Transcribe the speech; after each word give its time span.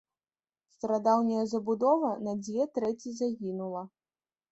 Старадаўняя 0.75 1.43
забудова 1.51 2.09
на 2.29 2.33
дзве 2.45 2.65
трэці 2.79 3.13
загінула. 3.21 3.85